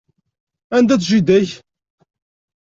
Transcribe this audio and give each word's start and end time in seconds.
Anda-tt 0.75 1.07
jida-k? 1.09 1.49